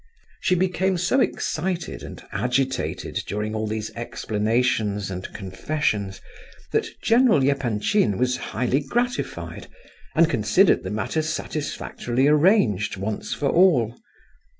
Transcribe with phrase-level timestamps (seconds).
[0.39, 6.21] She became so excited and agitated during all these explanations and confessions
[6.71, 9.67] that General Epanchin was highly gratified,
[10.15, 13.95] and considered the matter satisfactorily arranged once for all.